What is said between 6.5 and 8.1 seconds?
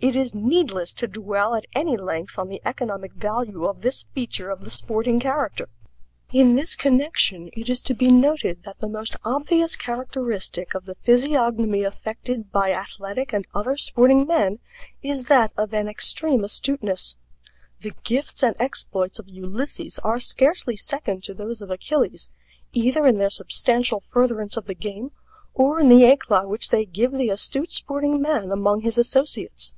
this connection it is to be